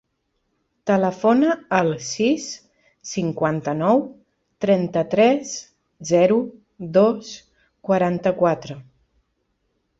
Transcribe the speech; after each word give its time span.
Telefona 0.91 1.51
al 1.79 1.91
sis, 2.05 2.47
cinquanta-nou, 3.11 4.01
trenta-tres, 4.67 5.53
zero, 6.15 6.41
dos, 6.99 7.33
quaranta-quatre. 7.91 8.83